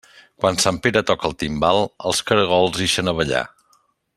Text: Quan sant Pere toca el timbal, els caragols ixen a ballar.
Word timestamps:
Quan 0.43 0.55
sant 0.63 0.79
Pere 0.85 1.03
toca 1.09 1.29
el 1.29 1.35
timbal, 1.43 1.83
els 2.11 2.23
caragols 2.31 2.83
ixen 2.89 3.13
a 3.13 3.17
ballar. 3.21 3.45